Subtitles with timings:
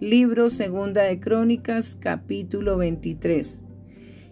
[0.00, 3.62] Libro Segunda de Crónicas, capítulo 23.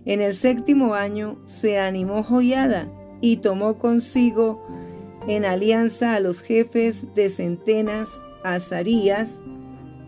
[0.07, 4.67] En el séptimo año se animó Joyada y tomó consigo
[5.27, 9.43] en alianza a los jefes de centenas, Azarías,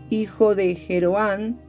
[0.09, 1.61] hijo de Jeroán,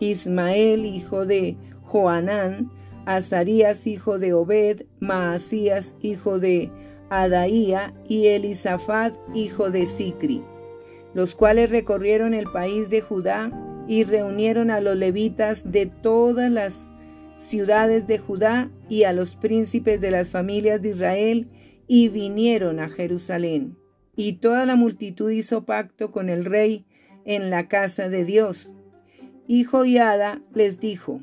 [0.00, 2.70] Ismael, hijo de Joanán,
[3.04, 6.72] Azarías, hijo de Obed, Maasías, hijo de
[7.10, 10.42] Adaía, y Elisafat, hijo de Sicri,
[11.14, 13.50] los cuales recorrieron el país de Judá
[13.88, 16.92] y reunieron a los levitas de todas las
[17.38, 21.48] ciudades de Judá y a los príncipes de las familias de Israel,
[21.86, 23.78] y vinieron a Jerusalén.
[24.14, 26.84] Y toda la multitud hizo pacto con el rey
[27.24, 28.74] en la casa de Dios.
[29.46, 31.22] Y Joiada les dijo,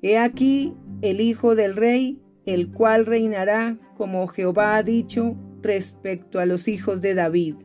[0.00, 6.46] He aquí el hijo del rey, el cual reinará como Jehová ha dicho respecto a
[6.46, 7.56] los hijos de David.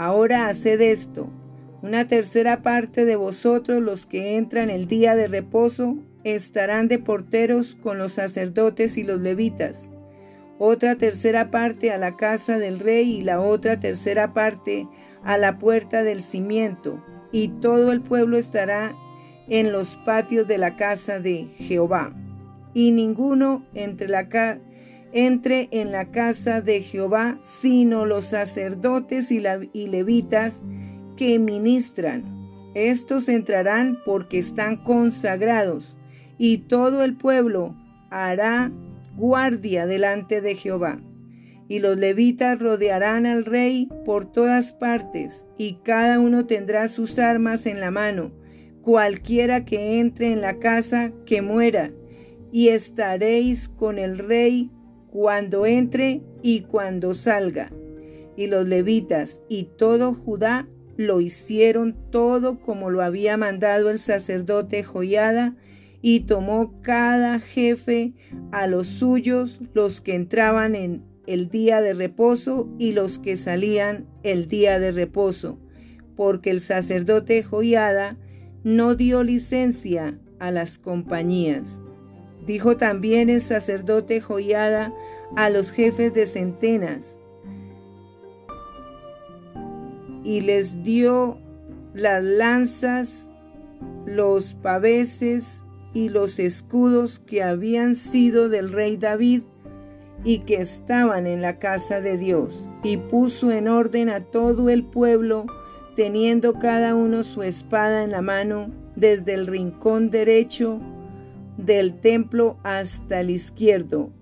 [0.00, 1.28] Ahora haced esto,
[1.82, 7.74] una tercera parte de vosotros los que entran el día de reposo estarán de porteros
[7.74, 9.92] con los sacerdotes y los levitas,
[10.58, 14.88] otra tercera parte a la casa del rey y la otra tercera parte
[15.22, 18.96] a la puerta del cimiento, y todo el pueblo estará
[19.50, 22.16] en los patios de la casa de Jehová.
[22.72, 24.30] Y ninguno entre, la
[25.12, 30.62] entre en la casa de Jehová, sino los sacerdotes y, levitas
[31.16, 32.24] que ministran.
[32.74, 35.96] Estos entrarán porque están consagrados,
[36.38, 37.74] y todo el pueblo
[38.10, 38.70] hará
[39.16, 41.00] guardia delante de Jehová.
[41.68, 47.66] Y los levitas rodearán al rey por todas partes, y cada uno tendrá sus armas
[47.66, 48.32] en la mano,
[48.82, 51.90] cualquiera que entre en la casa, que muera,
[52.52, 54.70] y estaréis con el rey
[55.10, 57.72] cuando entre y cuando salga.
[58.36, 64.82] Y los levitas y todo Judá lo hicieron todo como lo había mandado el sacerdote
[64.82, 65.56] Joyada,
[66.02, 68.14] y tomó cada jefe
[68.52, 74.06] a los suyos, los que entraban en el día de reposo y los que salían
[74.22, 75.58] el día de reposo,
[76.16, 78.16] porque el sacerdote Joyada
[78.64, 81.82] no dio licencia a las compañías.
[82.50, 84.92] Dijo también el sacerdote Joiada
[85.36, 87.20] a los jefes de centenas
[90.24, 91.38] y les dio
[91.94, 93.30] las lanzas,
[94.04, 95.62] los paveses
[95.94, 99.42] y los escudos que habían sido del rey David
[100.24, 104.82] y que estaban en la casa de Dios, y puso en orden a todo el
[104.82, 105.46] pueblo
[105.94, 110.80] teniendo cada uno su espada en la mano, desde el rincón derecho
[111.56, 114.12] del templo hasta el izquierdo,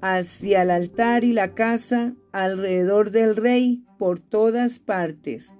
[0.00, 5.56] hacia el altar y la casa, alrededor del rey, por todas partes.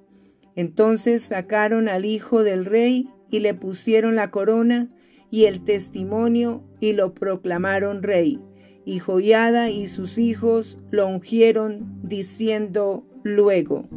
[0.55, 4.89] Entonces sacaron al hijo del rey y le pusieron la corona
[5.31, 8.41] y el testimonio y lo proclamaron rey.
[8.85, 13.89] Y Joiada y sus hijos lo ungieron diciendo luego,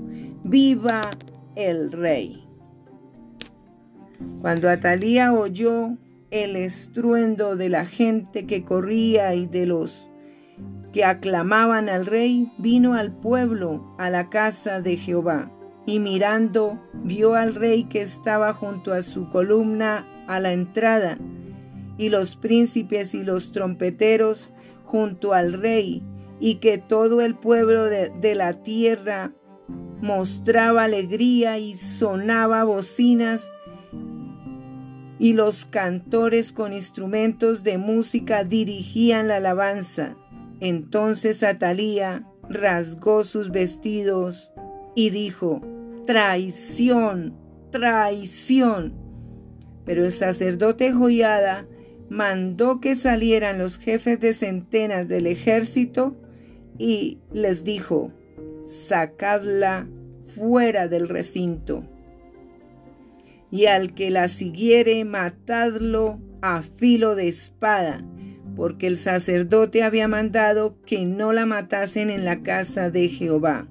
[0.44, 1.02] viva
[1.56, 2.44] el rey.
[4.42, 5.96] Cuando Atalía oyó
[6.32, 10.10] el estruendo de la gente que corría y de los
[10.94, 15.52] que aclamaban al rey, vino al pueblo a la casa de Jehová,
[15.86, 21.18] y mirando vio al rey que estaba junto a su columna a la entrada,
[21.98, 24.54] y los príncipes y los trompeteros
[24.86, 26.04] junto al rey,
[26.40, 29.34] y que todo el pueblo de, de la tierra
[30.02, 33.52] mostraba alegría y sonaba bocinas
[35.20, 40.16] y los cantores con instrumentos de música dirigían la alabanza.
[40.62, 44.54] Entonces Atalía rasgó sus vestidos
[44.96, 45.62] y dijo,
[46.06, 47.36] traición,
[47.70, 48.94] traición.
[49.86, 51.68] Pero el sacerdote Joiada
[52.10, 56.16] mandó que salieran los jefes de centenas del ejército
[56.78, 58.12] y les dijo,
[58.66, 59.88] sacadla
[60.36, 61.84] fuera del recinto.
[63.52, 68.04] Y al que la siguiere, matadlo a filo de espada,
[68.56, 73.68] porque el sacerdote había mandado que no la matasen en la casa de Jehová.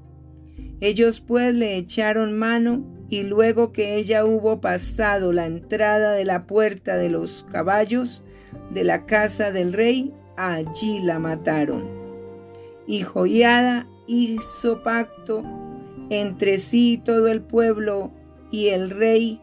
[0.80, 6.46] Ellos pues le echaron mano y luego que ella hubo pasado la entrada de la
[6.46, 8.22] puerta de los caballos
[8.70, 11.88] de la casa del rey, allí la mataron.
[12.86, 15.42] Y Joiada hizo pacto
[16.10, 18.10] entre sí todo el pueblo
[18.50, 19.40] y el rey,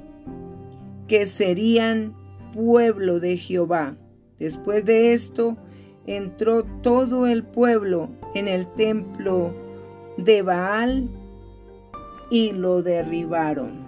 [1.07, 2.15] que serían
[2.53, 3.97] pueblo de Jehová.
[4.39, 5.57] Después de esto,
[6.07, 9.53] entró todo el pueblo en el templo
[10.17, 11.09] de Baal
[12.29, 13.85] y lo derribaron.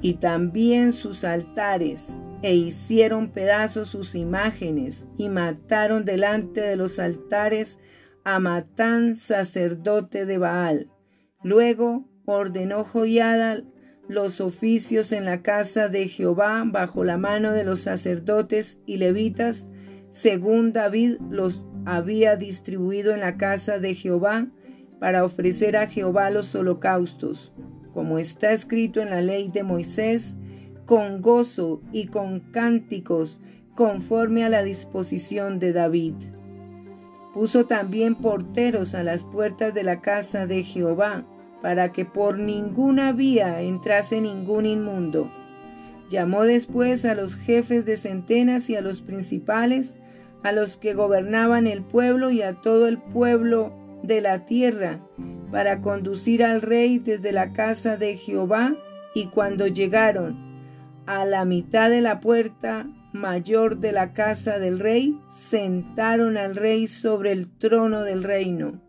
[0.00, 7.78] y también sus altares, e hicieron pedazos sus imágenes, y mataron delante de los altares
[8.24, 10.88] a Matán, sacerdote de Baal.
[11.42, 13.62] Luego ordenó Joiada
[14.08, 19.68] los oficios en la casa de Jehová bajo la mano de los sacerdotes y levitas,
[20.10, 24.48] según David los había distribuido en la casa de Jehová,
[24.98, 27.54] para ofrecer a Jehová los holocaustos,
[27.92, 30.36] como está escrito en la ley de Moisés,
[30.86, 33.40] con gozo y con cánticos,
[33.74, 36.14] conforme a la disposición de David.
[37.34, 41.26] Puso también porteros a las puertas de la casa de Jehová,
[41.62, 45.30] para que por ninguna vía entrase ningún inmundo.
[46.08, 49.98] Llamó después a los jefes de centenas y a los principales,
[50.42, 53.72] a los que gobernaban el pueblo y a todo el pueblo
[54.02, 55.00] de la tierra,
[55.50, 58.74] para conducir al rey desde la casa de Jehová,
[59.14, 60.36] y cuando llegaron
[61.06, 66.86] a la mitad de la puerta mayor de la casa del rey, sentaron al rey
[66.86, 68.80] sobre el trono del reino.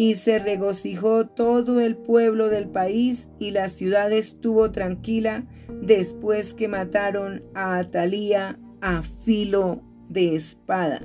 [0.00, 5.44] Y se regocijó todo el pueblo del país y la ciudad estuvo tranquila
[5.82, 11.02] después que mataron a Atalía a filo de espada.